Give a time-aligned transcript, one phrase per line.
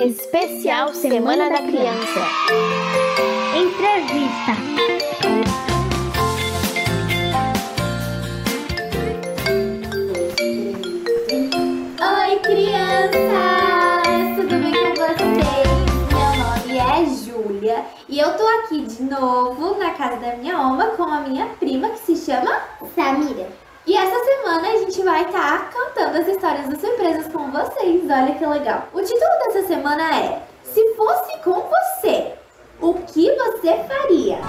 [0.00, 2.20] Especial Semana da Criança.
[3.56, 4.52] Entrevista.
[12.00, 13.16] Oi, crianças!
[14.36, 15.68] Tudo bem com vocês?
[16.12, 20.86] Meu nome é Júlia e eu tô aqui de novo na casa da minha oma
[20.96, 22.62] com a minha prima que se chama
[22.94, 23.67] Samira.
[23.88, 28.02] E essa semana a gente vai estar cantando as histórias das surpresas com vocês.
[28.04, 28.86] Olha que legal.
[28.92, 32.34] O título dessa semana é Se fosse com você,
[32.82, 34.40] o que você faria?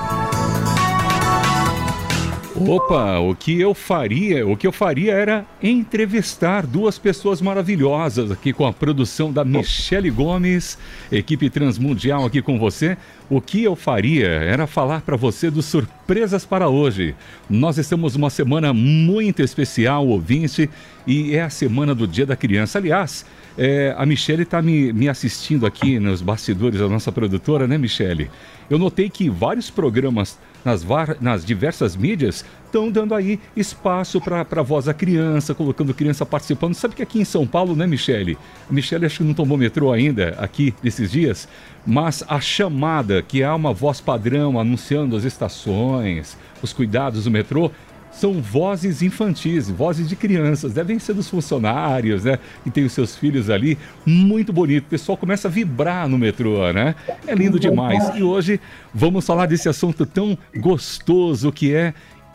[2.67, 4.45] Opa, o que eu faria?
[4.45, 10.09] O que eu faria era entrevistar duas pessoas maravilhosas aqui com a produção da Michele
[10.09, 10.77] Gomes,
[11.09, 12.97] equipe transmundial aqui com você.
[13.29, 17.15] O que eu faria era falar para você dos surpresas para hoje.
[17.49, 20.69] Nós estamos numa semana muito especial, ouvinte,
[21.07, 22.77] e é a semana do Dia da Criança.
[22.77, 23.25] Aliás,
[23.57, 28.29] é, a Michele está me, me assistindo aqui nos bastidores, a nossa produtora, né, Michele?
[28.69, 30.85] Eu notei que vários programas nas,
[31.19, 36.75] nas diversas mídias estão dando aí espaço para a voz da criança, colocando criança participando.
[36.75, 38.37] Sabe que aqui em São Paulo, né, Michele?
[38.69, 41.47] Michele acho que não tomou metrô ainda aqui nesses dias,
[41.85, 47.71] mas a chamada, que há uma voz padrão anunciando as estações, os cuidados do metrô,
[48.11, 52.39] são vozes infantis, vozes de crianças, devem ser dos funcionários, né?
[52.65, 54.85] E tem os seus filhos ali, muito bonito.
[54.85, 56.95] O pessoal começa a vibrar no metrô, né?
[57.27, 58.11] É lindo demais.
[58.15, 58.59] E hoje
[58.93, 61.93] vamos falar desse assunto tão gostoso que é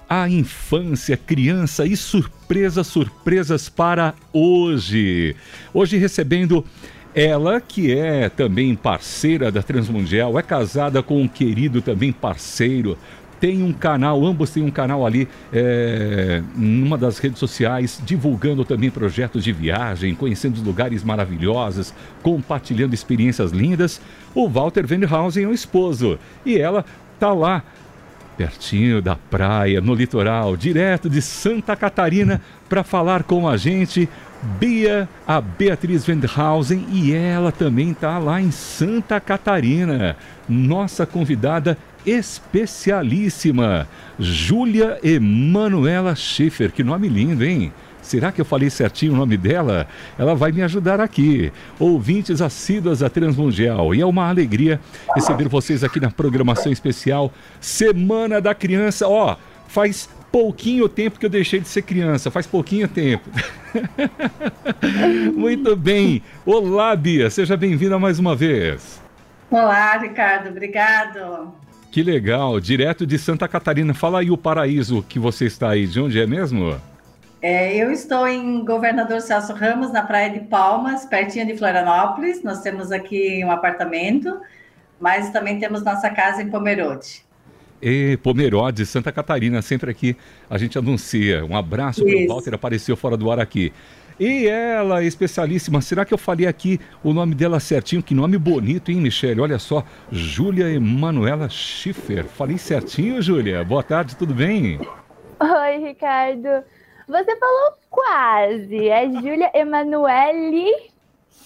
[0.08, 5.34] a infância, criança e surpresas, surpresas para hoje.
[5.72, 6.64] Hoje recebendo
[7.14, 12.98] ela, que é também parceira da Transmundial, é casada com um querido também parceiro,
[13.44, 18.90] tem um canal, ambos têm um canal ali é, numa das redes sociais, divulgando também
[18.90, 24.00] projetos de viagem, conhecendo lugares maravilhosos, compartilhando experiências lindas.
[24.34, 26.86] O Walter Wendhausen é o esposo e ela
[27.20, 27.62] tá lá
[28.34, 34.08] pertinho da praia, no litoral, direto de Santa Catarina, para falar com a gente.
[34.58, 40.16] Bia, a Beatriz Wendhausen, e ela também está lá em Santa Catarina.
[40.48, 43.88] Nossa convidada especialíssima,
[44.18, 46.72] Júlia Emanuela Schiffer.
[46.72, 47.72] Que nome lindo, hein?
[48.04, 49.86] Será que eu falei certinho o nome dela?
[50.18, 51.50] Ela vai me ajudar aqui.
[51.78, 53.94] Ouvintes assíduas da Transmundial.
[53.94, 54.78] E é uma alegria
[55.14, 59.08] receber vocês aqui na programação especial Semana da Criança.
[59.08, 63.30] Ó, faz pouquinho tempo que eu deixei de ser criança, faz pouquinho tempo.
[65.34, 66.22] Muito bem.
[66.44, 69.00] Olá, Bia, seja bem-vinda mais uma vez.
[69.50, 71.54] Olá, Ricardo, obrigado.
[71.94, 73.94] Que legal, direto de Santa Catarina.
[73.94, 76.76] Fala aí o paraíso que você está aí, de onde é mesmo?
[77.40, 82.42] É, eu estou em Governador Celso Ramos, na Praia de Palmas, pertinho de Florianópolis.
[82.42, 84.40] Nós temos aqui um apartamento,
[84.98, 87.24] mas também temos nossa casa em Pomerode.
[87.80, 90.16] E Pomerode, Santa Catarina, sempre aqui
[90.50, 91.44] a gente anuncia.
[91.44, 93.72] Um abraço para o Walter, apareceu fora do ar aqui.
[94.18, 98.02] E ela, especialíssima, será que eu falei aqui o nome dela certinho?
[98.02, 99.40] Que nome bonito, hein, Michele?
[99.40, 102.24] Olha só, Júlia Emanuela Schiffer.
[102.24, 103.64] Falei certinho, Júlia?
[103.64, 104.78] Boa tarde, tudo bem?
[105.40, 106.64] Oi, Ricardo.
[107.08, 108.88] Você falou quase.
[108.88, 110.70] É Júlia Emanuele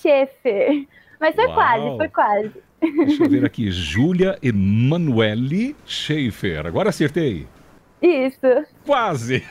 [0.00, 0.86] Schiffer.
[1.20, 1.54] Mas foi Uau.
[1.54, 2.52] quase, foi quase.
[2.80, 3.70] Deixa eu ver aqui.
[3.70, 6.66] Júlia Emanuele Schaefer.
[6.66, 7.46] Agora acertei.
[8.00, 8.64] Isso.
[8.86, 9.42] Quase.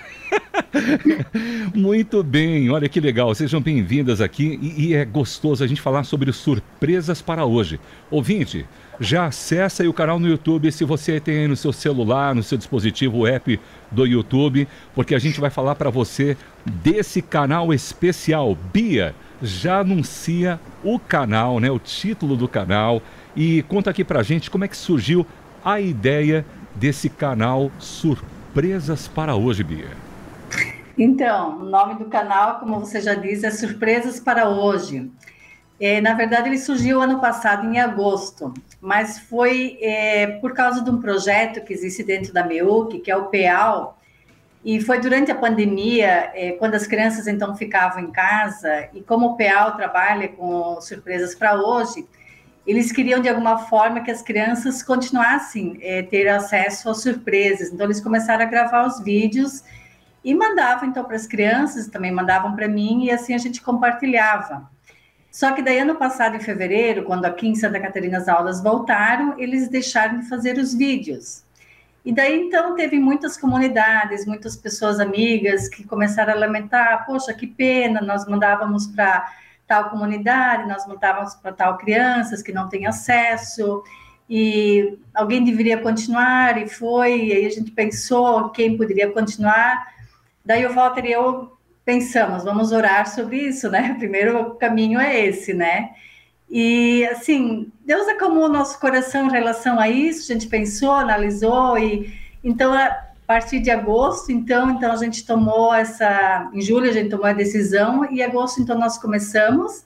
[1.76, 3.34] Muito bem, olha que legal.
[3.36, 7.80] Sejam bem-vindas aqui e, e, é gostoso a gente falar sobre surpresas para hoje.
[8.10, 8.66] Ouvinte,
[9.00, 12.42] já acessa aí o canal no YouTube se você tem aí no seu celular, no
[12.42, 13.60] seu dispositivo o app
[13.92, 18.58] do YouTube, porque a gente vai falar para você desse canal especial.
[18.74, 23.02] Bia já anuncia o canal, né, o título do canal
[23.36, 25.28] e conta aqui pra gente como é que surgiu
[25.64, 27.72] a ideia desse canal
[28.58, 29.92] Surpresas para hoje, Bia.
[30.98, 35.12] Então, o nome do canal, como você já disse, é Surpresas para Hoje.
[35.80, 38.52] É, na verdade, ele surgiu ano passado, em agosto,
[38.82, 43.16] mas foi é, por causa de um projeto que existe dentro da MEUC, que é
[43.16, 43.96] o PEAL,
[44.66, 49.28] e foi durante a pandemia, é, quando as crianças então ficavam em casa, e como
[49.28, 52.08] o PEAL trabalha com surpresas para hoje,
[52.68, 57.72] eles queriam de alguma forma que as crianças continuassem é, ter acesso às surpresas.
[57.72, 59.64] Então, eles começaram a gravar os vídeos
[60.22, 64.70] e mandavam então para as crianças, também mandavam para mim, e assim a gente compartilhava.
[65.32, 69.40] Só que daí, ano passado, em fevereiro, quando aqui em Santa Catarina as aulas voltaram,
[69.40, 71.46] eles deixaram de fazer os vídeos.
[72.04, 77.48] E daí, então, teve muitas comunidades, muitas pessoas amigas que começaram a lamentar: poxa, que
[77.48, 79.26] pena, nós mandávamos para
[79.68, 83.84] tal comunidade, nós montávamos para tal crianças que não têm acesso,
[84.30, 89.94] e alguém deveria continuar, e foi, e aí a gente pensou quem poderia continuar,
[90.44, 93.96] daí o Walter e eu pensamos, vamos orar sobre isso, né?
[94.00, 95.92] Primeiro caminho é esse, né?
[96.50, 101.78] E assim, Deus acalmou o nosso coração em relação a isso, a gente pensou, analisou,
[101.78, 102.14] e
[102.44, 102.74] então
[103.28, 107.26] a partir de agosto, então, então a gente tomou essa, em julho a gente tomou
[107.26, 109.84] a decisão, e agosto então nós começamos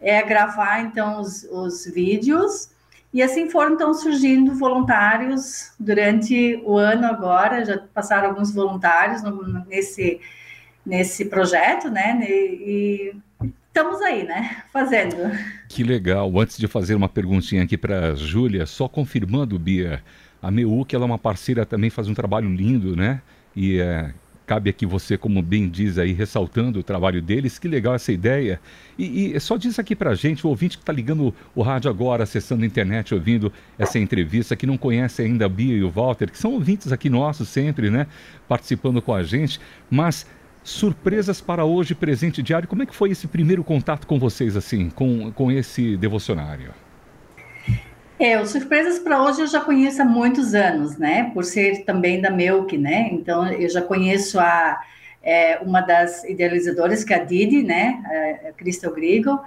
[0.00, 2.70] é, a gravar então os, os vídeos,
[3.12, 9.64] e assim foram então surgindo voluntários durante o ano agora, já passaram alguns voluntários no,
[9.66, 10.18] nesse,
[10.84, 12.18] nesse projeto, né?
[12.22, 13.14] E,
[13.66, 14.62] estamos aí, né?
[14.72, 15.16] Fazendo.
[15.68, 16.30] Que legal.
[16.38, 20.02] Antes de fazer uma perguntinha aqui para a Júlia, só confirmando, Bia,
[20.42, 20.50] a
[20.86, 23.20] que ela é uma parceira, também faz um trabalho lindo, né?
[23.56, 24.12] E é,
[24.48, 27.58] cabe aqui você, como bem diz aí, ressaltando o trabalho deles.
[27.58, 28.58] Que legal essa ideia.
[28.98, 31.90] E, e só diz aqui para a gente, o ouvinte que está ligando o rádio
[31.90, 35.90] agora, acessando a internet, ouvindo essa entrevista, que não conhece ainda a Bia e o
[35.90, 38.06] Walter, que são ouvintes aqui nossos sempre, né?
[38.48, 39.60] Participando com a gente,
[39.90, 40.26] mas
[40.64, 42.68] surpresas para hoje, presente diário.
[42.68, 46.72] Como é que foi esse primeiro contato com vocês, assim, com, com esse devocionário?
[48.18, 51.30] É, os surpresas para hoje eu já conheço há muitos anos, né?
[51.32, 53.08] Por ser também da Melk, né?
[53.12, 54.80] Então eu já conheço a
[55.22, 58.02] é, uma das idealizadoras, que é a Didi, né?
[58.48, 59.40] A Crystal Grigo.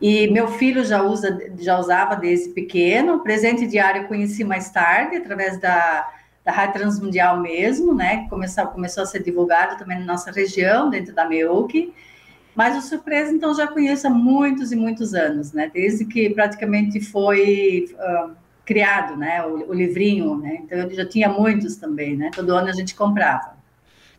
[0.00, 3.22] E meu filho já usa, já usava desde pequeno.
[3.22, 6.08] Presente diário eu conheci mais tarde através da
[6.44, 8.26] da Rádio Transmundial mesmo, né?
[8.28, 11.92] Começou, começou a ser divulgado também na nossa região, dentro da MEUC.
[12.54, 15.70] Mas o Surpresa, então, já conheço há muitos e muitos anos, né?
[15.72, 18.30] Desde que praticamente foi uh,
[18.64, 19.44] criado, né?
[19.44, 20.60] O, o, livrinho, né?
[20.62, 22.30] Então, eu já tinha muitos também, né?
[22.34, 23.54] Todo ano a gente comprava.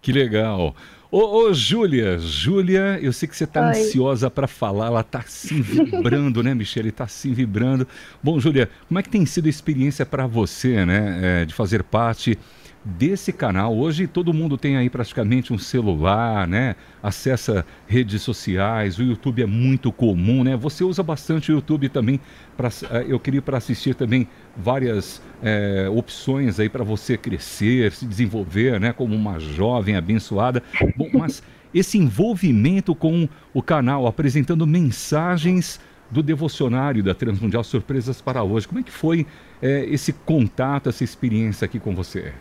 [0.02, 0.76] Que legal.
[1.10, 5.62] Ô, ô Júlia, Júlia, eu sei que você está ansiosa para falar, ela está assim
[5.62, 6.90] vibrando, né, Michele?
[6.90, 7.88] Está assim vibrando.
[8.22, 11.84] Bom, Júlia, como é que tem sido a experiência para você, né, é, de fazer
[11.84, 12.38] parte
[12.86, 13.76] desse canal.
[13.76, 16.76] Hoje todo mundo tem aí praticamente um celular, né?
[17.02, 20.56] Acessa redes sociais, o YouTube é muito comum, né?
[20.56, 22.20] Você usa bastante o YouTube também
[22.56, 28.06] para eh, eu queria para assistir também várias é, opções aí para você crescer, se
[28.06, 28.94] desenvolver, né?
[28.94, 30.62] Como uma jovem abençoada.
[30.96, 31.42] Bom, mas
[31.74, 35.80] esse envolvimento com o canal, apresentando mensagens
[36.10, 38.68] do devocionário da Transmundial Surpresas para hoje.
[38.68, 39.26] Como é que foi
[39.60, 42.32] é, esse contato, essa experiência aqui com você?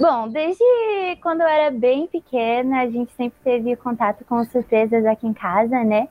[0.00, 0.64] Bom, desde
[1.22, 5.84] quando eu era bem pequena, a gente sempre teve contato com surpresas aqui em casa,
[5.84, 6.08] né?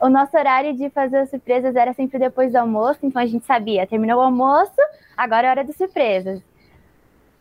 [0.00, 3.46] O nosso horário de fazer as surpresas era sempre depois do almoço, então a gente
[3.46, 4.74] sabia, terminou o almoço,
[5.16, 6.42] agora é hora de surpresas.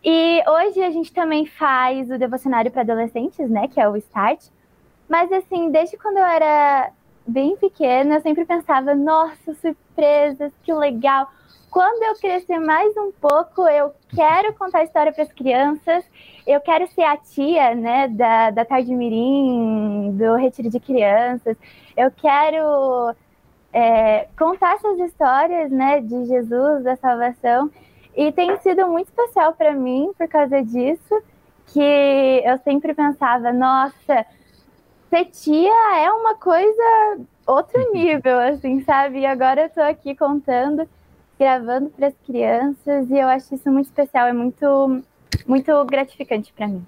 [0.04, 4.46] E hoje a gente também faz o devocionário para adolescentes, né, que é o Start.
[5.10, 6.92] Mas assim, desde quando eu era
[7.26, 11.30] bem pequena, eu sempre pensava, nossa, surpresas, que legal
[11.72, 16.04] quando eu crescer mais um pouco, eu quero contar história para as crianças,
[16.46, 21.56] eu quero ser a tia, né, da, da Tarde Mirim, do Retiro de Crianças,
[21.96, 23.16] eu quero
[23.72, 27.72] é, contar essas histórias, né, de Jesus, da salvação,
[28.18, 31.24] e tem sido muito especial para mim por causa disso,
[31.68, 34.26] que eu sempre pensava, nossa,
[35.10, 39.20] ser tia é uma coisa outro nível, assim, sabe?
[39.20, 40.86] E agora eu estou aqui contando
[41.42, 45.02] gravando para as crianças e eu acho isso muito especial, é muito,
[45.48, 46.86] muito gratificante para mim.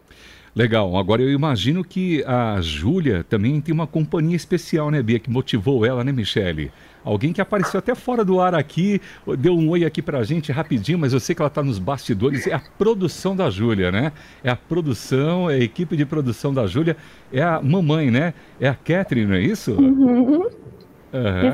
[0.56, 0.96] Legal.
[0.96, 5.84] Agora eu imagino que a Júlia também tem uma companhia especial, né, Bia, que motivou
[5.84, 6.72] ela, né, Michele?
[7.04, 9.02] Alguém que apareceu até fora do ar aqui,
[9.40, 12.46] deu um oi aqui pra gente rapidinho, mas eu sei que ela tá nos bastidores.
[12.46, 14.12] É a produção da Júlia, né?
[14.44, 16.96] É a produção, é a equipe de produção da Júlia.
[17.32, 18.36] É a mamãe, né?
[18.62, 19.74] É a Catherine, não é isso?
[19.74, 20.44] Uhum.
[20.44, 20.48] Uhum.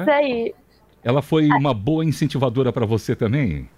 [0.01, 0.53] Isso aí.
[1.03, 3.69] Ela foi uma boa incentivadora para você também?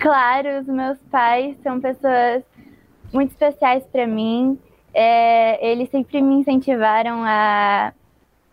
[0.00, 2.42] Claro, os meus pais são pessoas
[3.12, 4.58] muito especiais para mim.
[4.94, 7.92] É, eles sempre me incentivaram a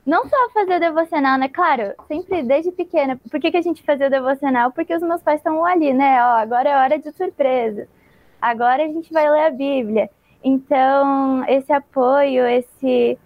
[0.05, 1.49] não só fazer o devocional, né?
[1.49, 3.19] Claro, sempre desde pequena.
[3.31, 4.71] Por que, que a gente fazia o devocional?
[4.71, 6.23] Porque os meus pais estão ali, né?
[6.23, 7.87] Ó, agora é hora de surpresa.
[8.39, 10.09] Agora a gente vai ler a Bíblia.
[10.43, 13.17] Então, esse apoio, esse.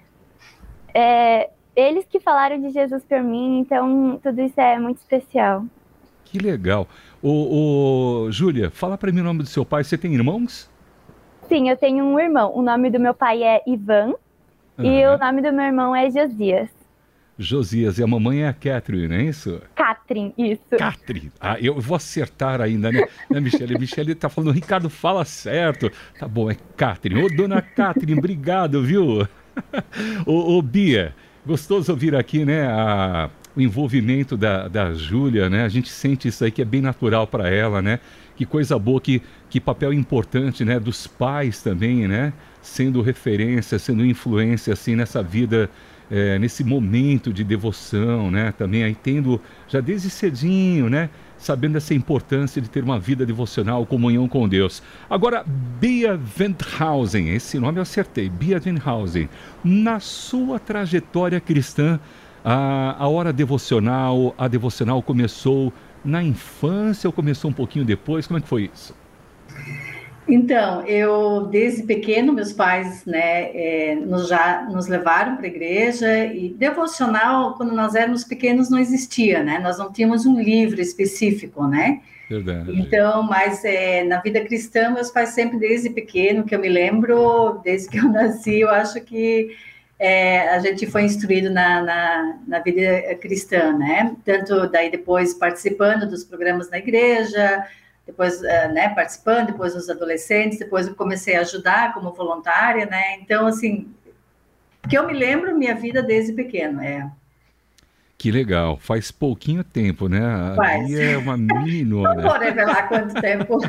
[0.94, 1.50] É,
[1.80, 5.66] eles que falaram de Jesus por mim, então tudo isso é muito especial.
[6.26, 6.88] Que legal.
[7.22, 9.84] Ô, ô Júlia, fala para mim o nome do seu pai.
[9.84, 10.70] Você tem irmãos?
[11.48, 12.56] Sim, eu tenho um irmão.
[12.56, 14.14] O nome do meu pai é Ivan
[14.78, 14.86] uhum.
[14.86, 16.70] e o nome do meu irmão é Josias.
[17.42, 19.62] Josias, e a mamãe é a Catherine, não é isso?
[19.74, 20.78] Catherine, isso.
[20.78, 21.32] Catherine.
[21.40, 23.78] Ah, eu vou acertar ainda, né, né Michele?
[23.80, 25.90] Michele tá falando, Ricardo, fala certo.
[26.20, 27.24] Tá bom, é Catherine.
[27.24, 29.26] Ô, dona Catherine, obrigado, viu?
[30.28, 31.16] ô, ô, Bia,
[31.46, 35.64] Gostoso ouvir aqui, né, a, o envolvimento da, da Júlia, né?
[35.64, 38.00] A gente sente isso aí que é bem natural para ela, né?
[38.36, 40.80] Que coisa boa, que, que papel importante, né?
[40.80, 42.34] Dos pais também, né?
[42.62, 45.70] Sendo referência, sendo influência, assim, nessa vida
[46.12, 48.54] é, nesse momento de devoção, né?
[48.58, 51.10] Também aí tendo, já desde cedinho, né?
[51.40, 54.84] Sabendo essa importância de ter uma vida devocional, comunhão com Deus.
[55.10, 55.44] Agora,
[55.80, 59.28] Bia Venthausen, esse nome eu acertei, Bia Venthausen,
[59.64, 62.00] na sua trajetória cristã,
[62.44, 68.28] a, a hora devocional, a devocional começou na infância ou começou um pouquinho depois?
[68.28, 68.94] Como é que foi isso?
[70.30, 76.26] Então, eu desde pequeno meus pais, né, é, nos já nos levaram para a igreja
[76.26, 79.60] e devocional quando nós éramos pequenos não existia, né?
[79.60, 82.02] Nós não tínhamos um livro específico, né?
[82.30, 82.80] Verdade.
[82.80, 87.60] Então, mas é, na vida cristã meus pais sempre desde pequeno que eu me lembro,
[87.64, 89.50] desde que eu nasci, eu acho que
[89.98, 94.16] é, a gente foi instruído na, na, na, vida cristã, né?
[94.24, 97.66] Tanto daí depois participando dos programas na igreja,
[98.10, 103.18] depois é, né, participando, depois os adolescentes, depois eu comecei a ajudar como voluntária, né?
[103.22, 103.94] Então, assim,
[104.90, 107.08] que eu me lembro minha vida desde pequeno, é.
[108.20, 110.20] Que legal, faz pouquinho tempo, né?
[110.54, 110.92] Faz.
[110.92, 112.04] é uma menina.
[112.16, 113.60] Não vou revelar quanto tempo.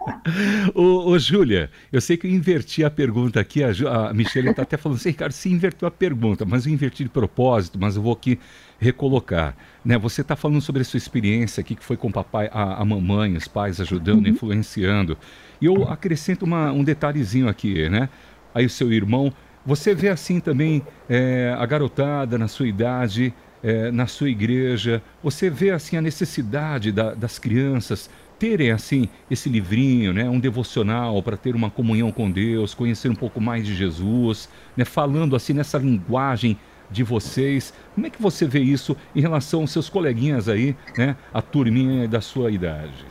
[0.74, 3.68] ô, ô, Júlia, eu sei que eu inverti a pergunta aqui, a,
[4.08, 7.10] a Michelle está até falando assim, Ricardo, se invertiu a pergunta, mas eu inverti de
[7.10, 8.40] propósito, mas eu vou aqui
[8.80, 9.54] recolocar.
[9.84, 9.98] Né?
[9.98, 12.84] Você está falando sobre a sua experiência aqui, que foi com o papai, a, a
[12.86, 14.32] mamãe, os pais ajudando, uhum.
[14.32, 15.18] influenciando.
[15.60, 18.08] E eu acrescento uma, um detalhezinho aqui, né?
[18.54, 19.30] Aí o seu irmão,
[19.66, 25.02] você vê assim também é, a garotada na sua idade é, na sua igreja?
[25.22, 31.22] Você vê assim a necessidade da, das crianças terem assim esse livrinho, né, um devocional
[31.22, 35.52] para ter uma comunhão com Deus, conhecer um pouco mais de Jesus, né, falando assim
[35.52, 36.58] nessa linguagem
[36.90, 37.72] de vocês.
[37.94, 42.08] Como é que você vê isso em relação aos seus coleguinhas aí, né, a turminha
[42.08, 43.06] da sua idade?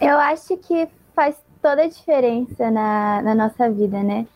[0.00, 4.26] Eu acho que faz toda a diferença na, na nossa vida, né?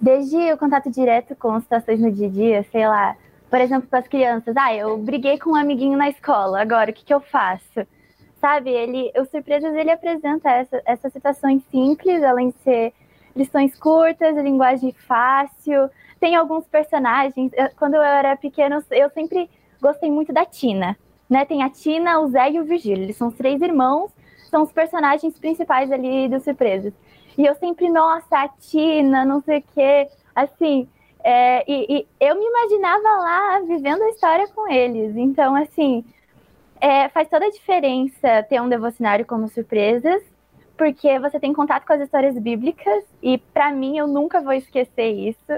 [0.00, 3.16] Desde o contato direto com situações no dia a dia, sei lá,
[3.50, 6.94] por exemplo, para as crianças, ah, eu briguei com um amiguinho na escola, agora o
[6.94, 7.86] que, que eu faço?
[8.40, 12.94] Sabe, ele, o Surpresas, ele apresenta essa, essas situações simples, além de ser
[13.34, 15.90] lições curtas, linguagem fácil.
[16.18, 20.96] Tem alguns personagens, quando eu era pequena, eu sempre gostei muito da Tina,
[21.28, 21.44] né?
[21.44, 24.10] Tem a Tina, o Zé e o Virgílio, eles são os três irmãos,
[24.48, 26.94] são os personagens principais ali do Surpresas.
[27.36, 30.88] E eu sempre, nossa, a Tina, não sei o quê, assim,
[31.22, 35.16] é, e, e, eu me imaginava lá vivendo a história com eles.
[35.16, 36.04] Então, assim,
[36.80, 40.22] é, faz toda a diferença ter um devocionário como surpresas,
[40.76, 45.10] porque você tem contato com as histórias bíblicas, e para mim eu nunca vou esquecer
[45.10, 45.52] isso.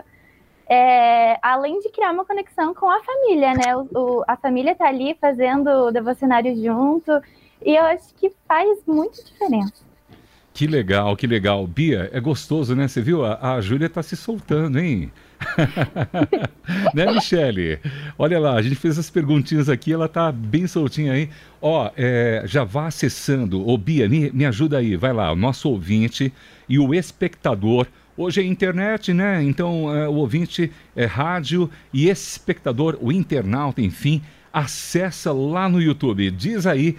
[0.69, 3.77] É, além de criar uma conexão com a família, né?
[3.77, 7.13] O, o, a família tá ali fazendo o devocionário junto,
[7.65, 9.85] e eu acho que faz muita diferença.
[10.53, 11.67] Que legal, que legal.
[11.67, 12.87] Bia, é gostoso, né?
[12.87, 13.25] Você viu?
[13.25, 15.11] A, a Júlia tá se soltando, hein?
[16.95, 17.79] né, Michele?
[18.19, 21.29] Olha lá, a gente fez as perguntinhas aqui, ela tá bem soltinha aí.
[21.61, 23.67] Ó, é, já vá acessando.
[23.67, 26.33] Ô, Bia, me, me ajuda aí, vai lá, o nosso ouvinte
[26.69, 27.87] e o espectador.
[28.17, 29.43] Hoje é internet, né?
[29.43, 34.23] Então, é, o ouvinte é rádio e espectador, o internauta, enfim,
[34.53, 36.31] acessa lá no YouTube.
[36.31, 36.97] Diz aí.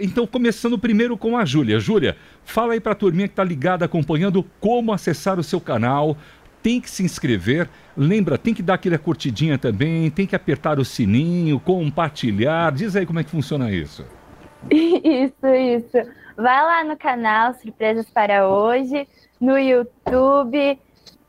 [0.00, 1.78] Então, começando primeiro com a Júlia.
[1.78, 6.16] Júlia, fala aí para a turminha que está ligada acompanhando como acessar o seu canal,
[6.62, 7.68] tem que se inscrever.
[7.96, 12.72] Lembra, tem que dar aquela curtidinha também, tem que apertar o sininho, compartilhar.
[12.72, 14.04] Diz aí como é que funciona isso.
[14.70, 16.08] Isso, isso.
[16.36, 19.08] Vai lá no canal Surpresas para Hoje,
[19.40, 20.78] no YouTube.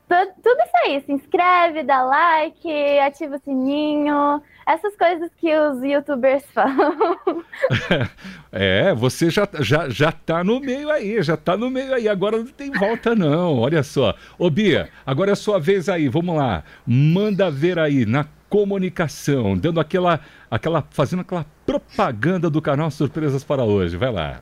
[0.08, 1.00] Tudo, tudo isso aí.
[1.02, 7.18] Se inscreve, dá like, ativa o sininho essas coisas que os youtubers falam.
[8.50, 12.08] é, você já, já, já tá no meio aí, já tá no meio aí.
[12.08, 13.58] Agora não tem volta, não.
[13.58, 14.14] Olha só.
[14.38, 16.08] Ô, Bia, agora é a sua vez aí.
[16.08, 16.64] Vamos lá.
[16.86, 20.20] Manda ver aí na comunicação, dando aquela,
[20.50, 23.96] aquela, fazendo aquela propaganda do canal Surpresas para hoje.
[23.96, 24.40] Vai lá.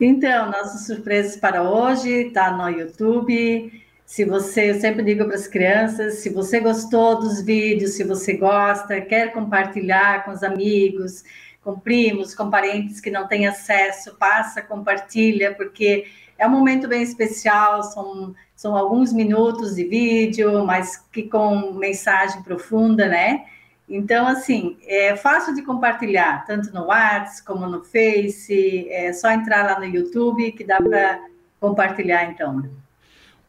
[0.00, 3.83] Então, nossas surpresas para hoje tá no YouTube.
[4.06, 8.34] Se você, eu sempre digo para as crianças, se você gostou dos vídeos, se você
[8.34, 11.24] gosta, quer compartilhar com os amigos,
[11.62, 16.06] com primos, com parentes que não têm acesso, passa, compartilha, porque
[16.38, 22.42] é um momento bem especial, são, são alguns minutos de vídeo, mas que com mensagem
[22.42, 23.46] profunda, né?
[23.88, 29.64] Então, assim, é fácil de compartilhar, tanto no WhatsApp como no Face, é só entrar
[29.64, 31.20] lá no YouTube que dá para
[31.58, 32.83] compartilhar, então.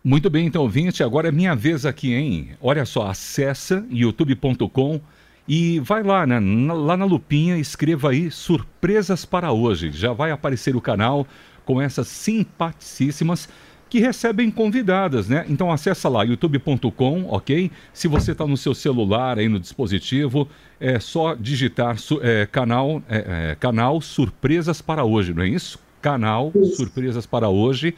[0.07, 2.49] Muito bem, então, ouvinte, agora é minha vez aqui, hein?
[2.61, 5.01] Olha só, acessa youtube.com
[5.47, 6.39] e vai lá, né?
[6.75, 9.89] lá na lupinha, escreva aí surpresas para hoje.
[9.91, 11.25] Já vai aparecer o canal
[11.65, 13.49] com essas simpaticíssimas
[13.89, 15.43] que recebem convidadas, né?
[15.49, 17.71] Então acessa lá youtube.com, ok?
[17.91, 20.47] Se você está no seu celular aí no dispositivo,
[20.79, 25.79] é só digitar é, canal é, é, canal surpresas para hoje, não é isso?
[25.99, 26.75] Canal isso.
[26.75, 27.95] surpresas para hoje.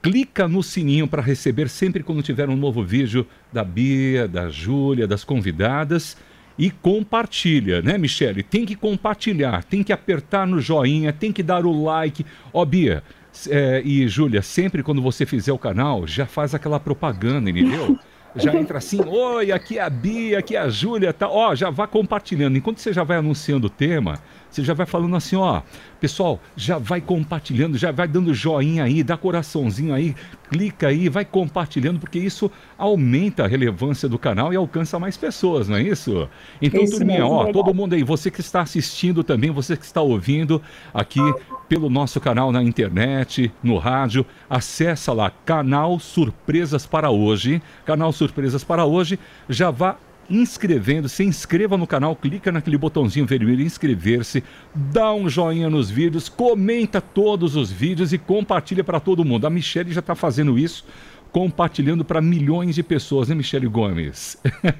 [0.00, 5.06] Clica no sininho para receber sempre quando tiver um novo vídeo da Bia, da Júlia,
[5.06, 6.16] das convidadas
[6.58, 8.42] e compartilha, né, Michele?
[8.42, 12.26] Tem que compartilhar, tem que apertar no joinha, tem que dar o like.
[12.52, 13.02] Ó, Bia
[13.48, 17.98] é, e Júlia, sempre quando você fizer o canal, já faz aquela propaganda, entendeu?
[18.36, 21.28] Já entra assim, oi, aqui é a Bia, aqui é a Júlia, tá?
[21.28, 22.56] Ó, já vá compartilhando.
[22.56, 25.62] Enquanto você já vai anunciando o tema, você já vai falando assim, ó,
[26.00, 30.14] pessoal, já vai compartilhando, já vai dando joinha aí, dá coraçãozinho aí,
[30.50, 35.68] clica aí, vai compartilhando, porque isso aumenta a relevância do canal e alcança mais pessoas,
[35.68, 36.28] não é isso?
[36.62, 39.84] Então, isso turminha, mesmo, ó, todo mundo aí, você que está assistindo também, você que
[39.84, 40.62] está ouvindo
[40.94, 41.20] aqui
[41.68, 48.64] pelo nosso canal na internet, no rádio, acessa lá, canal Surpresas para hoje, canal Surpresas
[48.64, 49.96] para hoje, já vá
[50.30, 54.44] inscrevendo, se inscreva no canal, clica naquele botãozinho vermelho inscrever-se,
[54.74, 59.46] dá um joinha nos vídeos, comenta todos os vídeos e compartilha para todo mundo.
[59.46, 60.84] A Michelle já está fazendo isso
[61.30, 64.38] compartilhando para milhões de pessoas, né, Michele Gomes?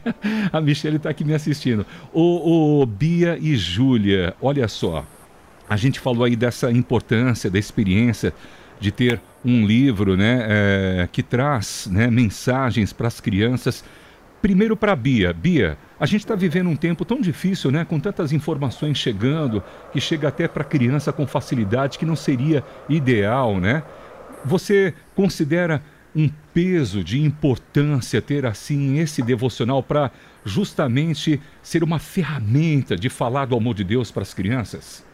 [0.52, 1.85] a Michele está aqui me assistindo.
[2.12, 5.05] O, o Bia e Júlia, olha só,
[5.69, 8.33] a gente falou aí dessa importância, da experiência
[8.81, 13.85] de ter um livro né, é, que traz né, mensagens para as crianças
[14.40, 15.33] Primeiro para Bia.
[15.33, 17.85] Bia, a gente está vivendo um tempo tão difícil, né?
[17.85, 23.59] Com tantas informações chegando, que chega até para criança com facilidade, que não seria ideal,
[23.59, 23.83] né?
[24.45, 25.83] Você considera
[26.14, 30.11] um peso de importância ter assim esse devocional para
[30.45, 35.04] justamente ser uma ferramenta de falar do amor de Deus para as crianças?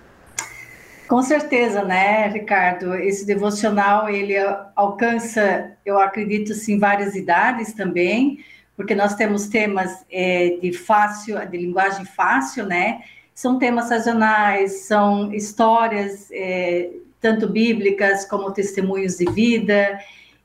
[1.09, 2.95] Com certeza, né, Ricardo?
[2.95, 4.35] Esse devocional ele
[4.77, 8.39] alcança, eu acredito, sim, várias idades também
[8.77, 13.03] porque nós temos temas é, de fácil, de linguagem fácil, né?
[13.35, 19.99] São temas sazonais, são histórias é, tanto bíblicas como testemunhos de vida,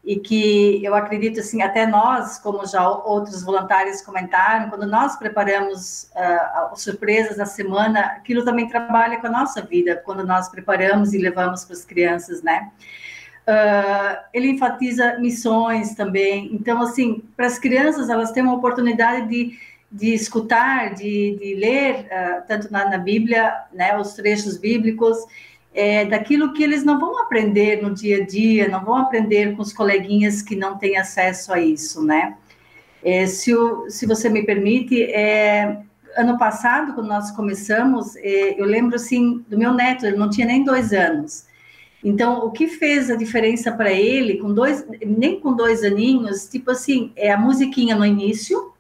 [0.04, 6.10] e que eu acredito assim, até nós, como já outros voluntários comentaram, quando nós preparamos
[6.16, 11.18] uh, surpresas na semana, aquilo também trabalha com a nossa vida, quando nós preparamos e
[11.18, 12.72] levamos para as crianças, né?
[13.50, 16.52] Uh, ele enfatiza missões também.
[16.54, 19.58] Então, assim, para as crianças, elas têm uma oportunidade de,
[19.92, 25.18] de escutar, de, de ler, uh, tanto na, na, Bíblia, né, os trechos bíblicos,
[25.74, 29.64] é, daquilo que eles não vão aprender no dia a dia, não vão aprender com
[29.64, 32.38] os coleguinhas que não têm acesso a isso, né?
[33.04, 35.80] É, se, o, se você me permite, é,
[36.16, 40.46] ano passado, quando nós começamos, é, eu lembro, assim, do meu neto, ele não tinha
[40.46, 41.49] nem dois anos,
[42.04, 46.72] então, o que fez a diferença para ele, com dois, nem com dois aninhos, tipo
[46.72, 48.74] assim, é a musiquinha no início,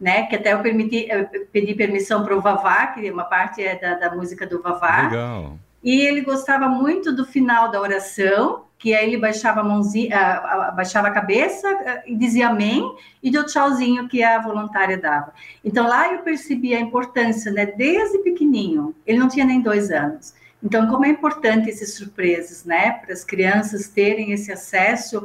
[0.00, 0.26] né?
[0.26, 3.94] Que até eu permiti, eu pedi permissão para o Vavá, que uma parte é da,
[3.94, 5.08] da música do Vavá.
[5.08, 5.58] Legal.
[5.82, 10.40] E ele gostava muito do final da oração, que aí ele baixava a mãozinha,
[10.76, 11.68] baixava a cabeça
[12.06, 12.84] e dizia amém,
[13.20, 15.32] e deu tchauzinho que a voluntária dava.
[15.64, 17.66] Então lá eu percebi a importância, né?
[17.66, 22.92] Desde pequenininho, ele não tinha nem dois anos então, como é importante esses surpresas, né?
[22.92, 25.24] Para as crianças terem esse acesso,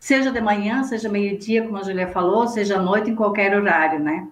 [0.00, 4.00] seja de manhã, seja meio-dia, como a Julia falou, seja à noite, em qualquer horário,
[4.00, 4.26] né?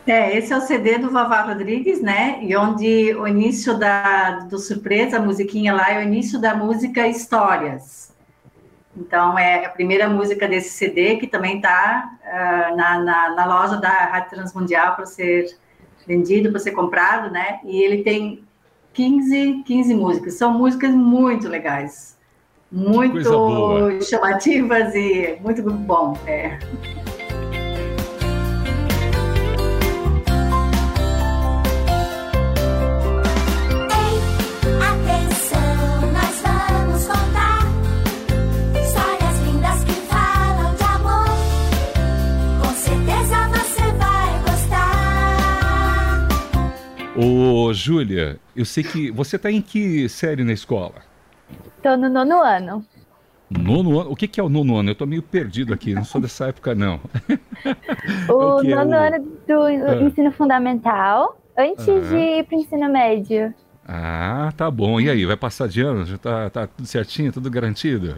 [0.09, 2.39] É, esse é o CD do Vavá Rodrigues, né?
[2.41, 7.07] E onde o início da, do surpresa, a musiquinha lá, é o início da música
[7.07, 8.11] Histórias.
[8.97, 13.45] Então, é a primeira música desse CD, que também está uh, ah, na, na, na,
[13.45, 15.55] loja da Rádio Transmundial para ser
[16.07, 17.59] vendido, para ser comprado, né?
[17.63, 18.43] E ele tem
[18.93, 20.33] 15, 15 músicas.
[20.33, 22.17] São músicas muito legais,
[22.71, 23.21] muito
[24.01, 26.17] chamativas e muito bom.
[26.25, 26.57] É.
[47.21, 51.01] Ô, Júlia, eu sei que você está em que série na escola?
[51.75, 52.85] Estou no nono ano.
[53.49, 54.11] Nono ano?
[54.11, 54.87] O que, que é o nono ano?
[54.87, 57.01] Eu estou meio perdido aqui, não sou dessa época, não.
[58.29, 59.15] o, o é nono é o...
[59.15, 60.01] ano do ah.
[60.01, 61.99] ensino fundamental, antes ah.
[61.99, 63.53] de ir para o ensino médio.
[63.85, 65.01] Ah, tá bom.
[65.01, 66.05] E aí, vai passar de ano?
[66.05, 68.17] Já tá, tá tudo certinho, tudo garantido?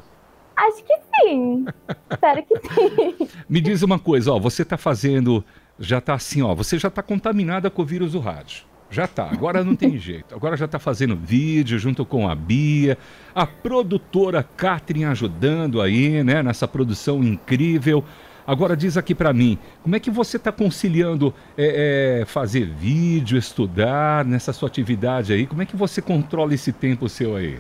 [0.55, 1.65] Acho que sim.
[2.07, 3.27] Espero que sim.
[3.49, 5.43] Me diz uma coisa, ó, você está fazendo,
[5.79, 8.69] já está assim, ó, você já está contaminada com o vírus do rádio.
[8.91, 10.35] Já tá, agora não tem jeito.
[10.35, 12.97] Agora já tá fazendo vídeo junto com a Bia,
[13.33, 18.03] a produtora Catherine ajudando aí, né, nessa produção incrível.
[18.45, 23.37] Agora diz aqui para mim, como é que você está conciliando é, é, fazer vídeo,
[23.37, 25.47] estudar nessa sua atividade aí?
[25.47, 27.59] Como é que você controla esse tempo seu aí?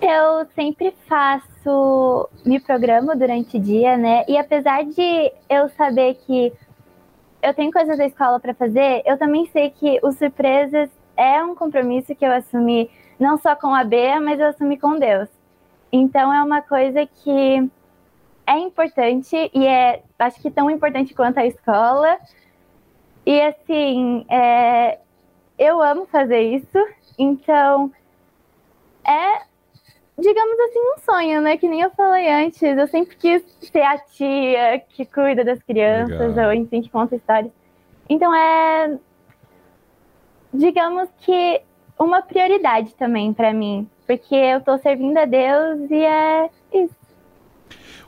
[0.00, 4.24] Eu sempre faço, me programo durante o dia, né?
[4.28, 6.52] E apesar de eu saber que
[7.42, 11.54] eu tenho coisas da escola para fazer, eu também sei que os surpresas é um
[11.54, 15.28] compromisso que eu assumi não só com a Bea, mas eu assumi com Deus.
[15.92, 17.70] Então é uma coisa que
[18.46, 22.18] é importante e é, acho que tão importante quanto a escola.
[23.26, 24.98] E assim, é,
[25.58, 26.78] eu amo fazer isso,
[27.18, 27.92] então
[29.06, 29.49] é
[30.20, 31.56] digamos assim, um sonho, né?
[31.56, 32.60] Que nem eu falei antes.
[32.62, 36.46] Eu sempre quis ser a tia que cuida das crianças, Legal.
[36.46, 37.52] ou enfim, que conta histórias.
[38.08, 38.98] Então é,
[40.52, 41.60] digamos que
[41.98, 47.00] uma prioridade também para mim, porque eu tô servindo a Deus e é isso.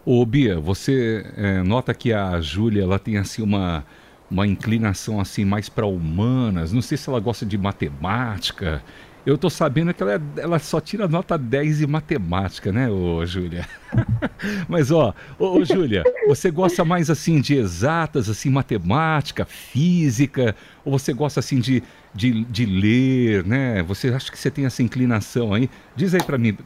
[0.04, 3.84] Ô Bia, você é, nota que a Júlia ela tem assim uma
[4.32, 6.72] uma inclinação assim mais para humanas.
[6.72, 8.82] Não sei se ela gosta de matemática.
[9.24, 13.24] Eu tô sabendo que ela, é, ela só tira nota 10 em matemática, né, ô
[13.24, 13.64] Júlia?
[14.68, 20.98] Mas ó, ô, ô Júlia, você gosta mais assim de exatas, assim, matemática, física, ou
[20.98, 23.82] você gosta assim de, de, de ler, né?
[23.84, 25.70] Você acha que você tem essa inclinação aí?
[25.94, 26.58] Diz aí para mim,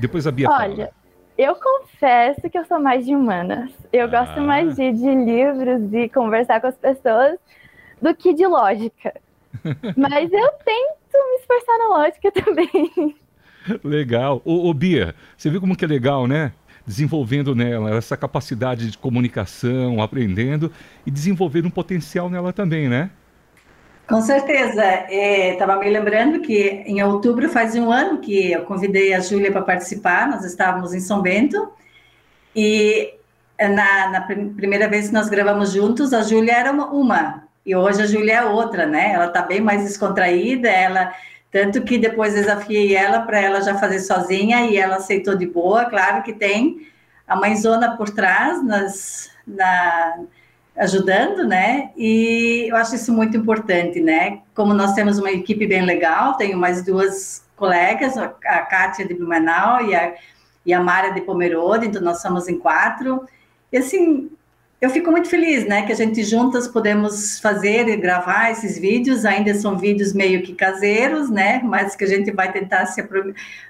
[0.00, 0.90] depois a Bia Olha, fala.
[1.38, 3.70] eu confesso que eu sou mais de humanas.
[3.92, 4.08] Eu ah.
[4.08, 7.38] gosto mais de, de livros e conversar com as pessoas
[8.02, 9.14] do que de lógica.
[9.96, 13.16] Mas eu tento me esforçar na lógica também.
[13.84, 14.40] Legal.
[14.44, 16.52] Ô, ô, Bia, você viu como que é legal, né?
[16.86, 20.72] Desenvolvendo nela essa capacidade de comunicação, aprendendo
[21.06, 23.10] e desenvolvendo um potencial nela também, né?
[24.08, 24.82] Com certeza.
[25.08, 29.52] Estava é, me lembrando que em outubro faz um ano que eu convidei a Júlia
[29.52, 31.70] para participar, nós estávamos em São Bento,
[32.56, 33.14] e
[33.60, 38.02] na, na primeira vez que nós gravamos juntos, a Júlia era uma, uma e hoje
[38.02, 39.12] a Júlia é outra, né?
[39.12, 41.14] Ela está bem mais descontraída, ela
[41.50, 45.86] tanto que depois desafiei ela para ela já fazer sozinha e ela aceitou de boa.
[45.86, 46.86] Claro que tem
[47.26, 50.20] a mãezona por trás, nas, na,
[50.76, 51.90] ajudando, né?
[51.96, 54.40] E eu acho isso muito importante, né?
[54.54, 59.84] Como nós temos uma equipe bem legal, tenho mais duas colegas, a Kátia de Blumenau
[59.84, 60.14] e a,
[60.64, 63.26] e a Mara de Pomerode, então nós somos em quatro.
[63.72, 64.30] E assim,
[64.80, 69.26] eu fico muito feliz, né, que a gente juntas podemos fazer e gravar esses vídeos.
[69.26, 73.02] Ainda são vídeos meio que caseiros, né, mas que a gente vai tentar se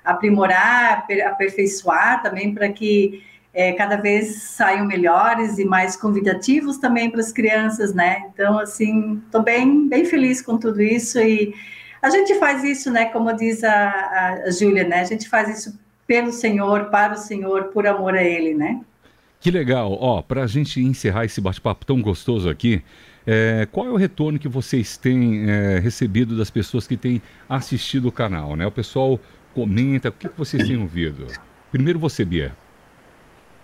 [0.05, 7.21] aprimorar, aperfeiçoar também para que é, cada vez saiam melhores e mais convidativos também para
[7.21, 8.23] as crianças, né.
[8.33, 11.53] Então, assim, estou bem, bem feliz com tudo isso e
[12.01, 15.77] a gente faz isso, né, como diz a, a Júlia, né, a gente faz isso
[16.07, 18.81] pelo Senhor, para o Senhor, por amor a Ele, né.
[19.41, 19.97] Que legal.
[19.99, 22.83] Ó, para a gente encerrar esse bate-papo tão gostoso aqui,
[23.27, 28.09] É, qual é o retorno que vocês têm é, recebido das pessoas que têm assistido
[28.09, 28.57] o canal?
[28.57, 28.67] Né?
[28.67, 29.21] O pessoal
[29.55, 31.27] comenta, o que, que vocês têm ouvido?
[31.71, 32.57] Primeiro você, Bia.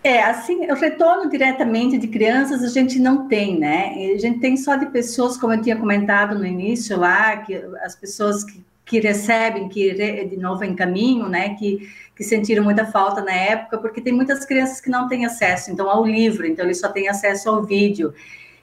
[0.04, 4.12] É, assim, o retorno diretamente de crianças a gente não tem, né?
[4.14, 7.96] A gente tem só de pessoas, como eu tinha comentado no início lá, que as
[7.96, 9.92] pessoas que, que recebem, que
[10.24, 11.54] de novo em caminho, né?
[11.56, 15.72] Que, que sentiram muita falta na época, porque tem muitas crianças que não têm acesso,
[15.72, 18.14] então, ao livro, então eles só têm acesso ao vídeo.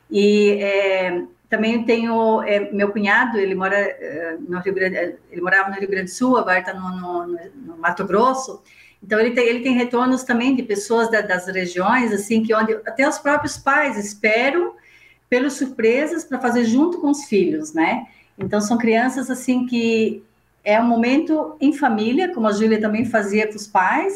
[0.10, 5.70] E é, também tenho é, meu cunhado, ele mora é, no Rio Grande, ele morava
[5.70, 8.64] no Rio Grande do Sul, agora está no, no, no Mato Grosso.
[9.04, 12.74] Então ele tem, ele tem retornos também de pessoas da, das regiões, assim, que onde
[12.86, 14.74] até os próprios pais esperam
[15.30, 18.06] pelas surpresas para fazer junto com os filhos, né?
[18.38, 20.24] Então são crianças assim que
[20.63, 24.13] é um momento em família, como a Júlia também fazia com os pais,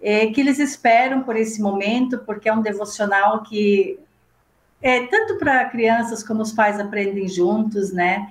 [0.00, 3.98] é, que eles esperam por esse momento, porque é um devocional que
[4.80, 8.28] é tanto para crianças como os pais aprendem juntos, né?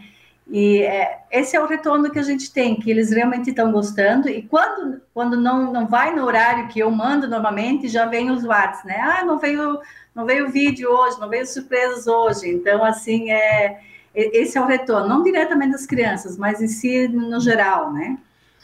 [0.49, 4.29] E é, esse é o retorno que a gente tem, que eles realmente estão gostando.
[4.29, 8.45] E quando, quando não, não vai no horário que eu mando normalmente, já vem os
[8.45, 8.97] WhatsApp, né?
[8.97, 9.79] Ah, não veio,
[10.15, 12.47] não veio vídeo hoje, não veio surpresas hoje.
[12.49, 13.81] Então, assim, é,
[14.17, 18.17] esse é o retorno, não diretamente das crianças, mas em si, no geral, né?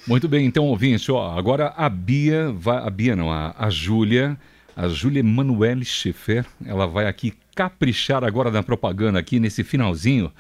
[0.07, 4.37] Muito bem, então, ouvinte, ó, agora a Bia, vai, a Bia não, a, a Júlia,
[4.75, 10.31] a Júlia Emanuele Schiffer, ela vai aqui caprichar agora na propaganda aqui nesse finalzinho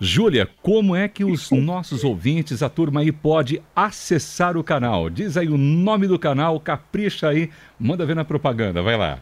[0.00, 5.08] Júlia, como é que os nossos ouvintes, a turma aí, pode acessar o canal?
[5.08, 9.18] Diz aí o nome do canal, capricha aí, manda ver na propaganda, vai lá.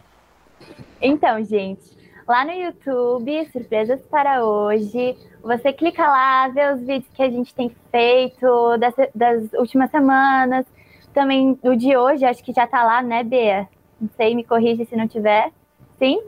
[1.01, 1.83] Então, gente,
[2.27, 7.53] lá no YouTube, Surpresas para Hoje, você clica lá, vê os vídeos que a gente
[7.53, 10.65] tem feito das, das últimas semanas,
[11.13, 13.67] também o de hoje, acho que já tá lá, né, Bea?
[13.99, 15.51] Não sei, me corrige se não tiver.
[15.99, 16.21] Sim?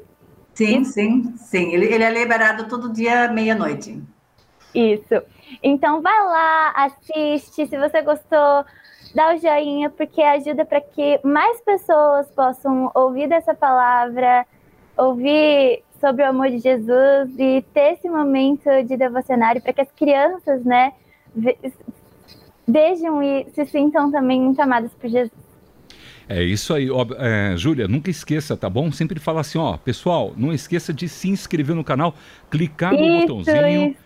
[0.53, 1.73] Sim, sim, sim.
[1.73, 4.01] Ele, ele é liberado todo dia meia-noite.
[4.73, 5.21] Isso.
[5.63, 7.67] Então vai lá, assiste.
[7.67, 8.65] Se você gostou,
[9.13, 14.45] dá o joinha, porque ajuda para que mais pessoas possam ouvir dessa palavra,
[14.97, 19.91] ouvir sobre o amor de Jesus e ter esse momento de devocionário para que as
[19.91, 20.93] crianças, né,
[22.67, 25.45] vejam e se sintam também muito amadas por Jesus.
[26.29, 28.91] É isso aí, ó, é, Júlia, nunca esqueça, tá bom?
[28.91, 32.13] Sempre fala assim, ó, pessoal, não esqueça de se inscrever no canal,
[32.49, 33.89] clicar no isso, botãozinho.
[33.89, 34.05] Isso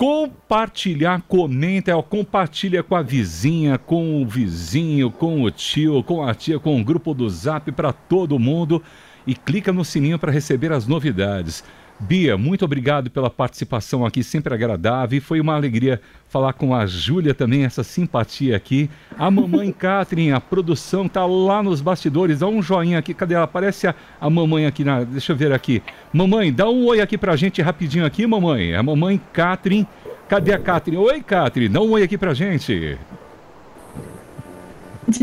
[0.00, 6.34] compartilhar, comenta, ó, compartilha com a vizinha, com o vizinho, com o tio, com a
[6.34, 8.82] tia, com o grupo do Zap para todo mundo
[9.30, 11.62] e clica no sininho para receber as novidades.
[12.00, 15.18] Bia, muito obrigado pela participação aqui, sempre agradável.
[15.18, 18.90] E foi uma alegria falar com a Júlia também, essa simpatia aqui.
[19.16, 22.40] A mamãe Catherine, a produção tá lá nos bastidores.
[22.40, 23.14] Dá um joinha aqui.
[23.14, 23.44] Cadê ela?
[23.44, 25.04] Aparece a, a mamãe aqui na.
[25.04, 25.80] Deixa eu ver aqui.
[26.12, 28.74] Mamãe, dá um oi aqui pra gente rapidinho aqui, mamãe.
[28.74, 29.86] A mamãe Catherine.
[30.28, 31.00] Cadê a Catherine?
[31.00, 31.72] Oi, Catherine.
[31.72, 32.98] Dá um oi aqui pra gente.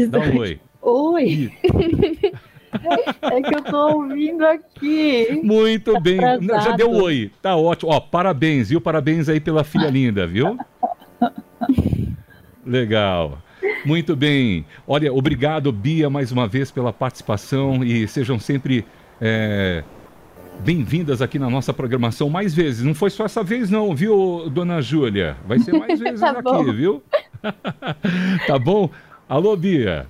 [0.09, 0.61] Dá um oi.
[0.81, 1.51] Oi.
[3.21, 5.39] É que eu tô ouvindo aqui.
[5.43, 6.23] Muito tá bem.
[6.23, 6.63] Atrasado.
[6.63, 7.31] Já deu oi.
[7.41, 7.91] Tá ótimo.
[7.91, 8.79] Ó, parabéns, viu?
[8.81, 10.57] Parabéns aí pela filha linda, viu?
[12.65, 13.39] Legal.
[13.85, 14.65] Muito bem.
[14.87, 18.85] Olha, obrigado, Bia, mais uma vez pela participação e sejam sempre
[19.19, 19.83] é,
[20.59, 22.83] bem-vindas aqui na nossa programação mais vezes.
[22.83, 25.37] Não foi só essa vez, não, viu, dona Júlia?
[25.47, 27.03] Vai ser mais vezes tá aqui, viu?
[28.47, 28.89] tá bom?
[29.27, 30.07] Alô, Bia.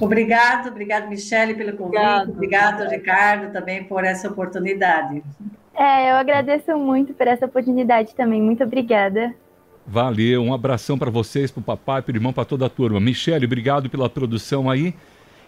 [0.00, 1.98] Obrigado, obrigado, Michele, pelo convite.
[1.98, 5.22] Obrigado, obrigado Ricardo, também por essa oportunidade.
[5.74, 8.40] É, eu agradeço muito por essa oportunidade também.
[8.40, 9.34] Muito obrigada.
[9.86, 13.00] Valeu, um abração para vocês, para o papai, para o irmão, para toda a turma.
[13.00, 14.94] Michele, obrigado pela produção aí.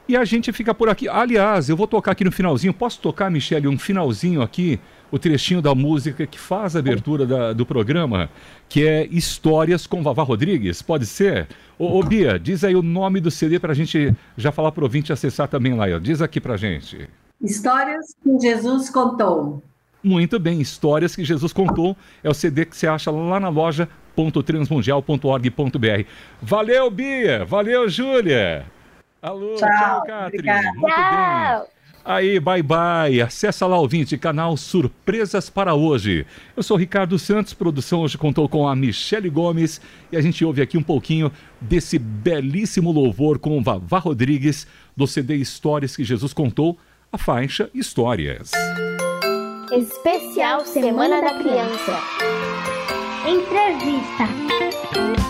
[0.09, 1.09] E a gente fica por aqui.
[1.09, 2.75] Aliás, eu vou tocar aqui no finalzinho.
[2.75, 4.81] Posso tocar, Michele, um finalzinho aqui?
[5.13, 8.29] O trechinho da música que faz a abertura da, do programa,
[8.69, 10.83] que é Histórias com Vavá Rodrigues.
[10.83, 11.47] Pode ser?
[11.79, 14.81] Ô, ô Bia, diz aí o nome do CD para a gente já falar para
[14.81, 15.87] o ouvinte acessar também lá.
[15.99, 17.09] Diz aqui para gente.
[17.41, 19.63] Histórias que Jesus contou.
[20.03, 21.97] Muito bem, Histórias que Jesus contou.
[22.25, 23.89] É o CD que você acha lá na loja
[24.45, 26.07] transmundial.org.br.
[26.41, 27.45] Valeu, Bia!
[27.45, 28.67] Valeu, Júlia!
[29.23, 30.73] Alô, tchau, tchau Catherine.
[30.75, 31.61] Muito tchau.
[31.61, 31.82] bem.
[32.05, 33.21] Aí, bye bye.
[33.21, 36.27] Acessa lá, ouvinte, canal Surpresas para hoje.
[36.57, 40.61] Eu sou Ricardo Santos, produção hoje contou com a Michele Gomes e a gente ouve
[40.61, 46.77] aqui um pouquinho desse belíssimo louvor com Vavá Rodrigues do CD Histórias que Jesus contou,
[47.13, 48.51] a faixa Histórias.
[49.71, 52.01] Especial Semana da Criança.
[53.27, 55.22] Entrevista.